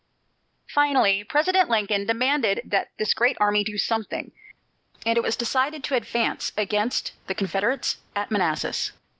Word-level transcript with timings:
Finally, 0.67 1.23
President 1.23 1.69
Lincoln 1.69 2.07
demanded 2.07 2.61
that 2.65 2.89
this 2.97 3.13
great 3.13 3.37
army 3.39 3.63
do 3.63 3.77
something, 3.77 4.31
and 5.05 5.15
it 5.15 5.21
was 5.21 5.35
decided 5.35 5.83
to 5.83 5.93
advance 5.95 6.51
again 6.57 6.87
against 6.87 7.11
the 7.27 7.35
Confederates 7.35 7.97
at 8.15 8.31
Manassas. 8.31 8.93